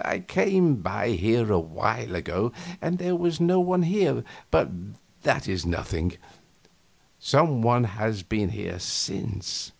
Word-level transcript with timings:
"I 0.00 0.20
came 0.20 0.76
by 0.76 1.10
here 1.10 1.52
a 1.52 1.60
while 1.60 2.14
ago, 2.14 2.52
and 2.80 2.96
there 2.96 3.14
was 3.14 3.38
no 3.38 3.60
one 3.60 3.82
here, 3.82 4.24
but 4.50 4.70
that 5.24 5.46
is 5.46 5.66
nothing; 5.66 6.14
some 7.18 7.60
one 7.60 7.84
has 7.84 8.22
been 8.22 8.48
here 8.48 8.78
since. 8.78 9.72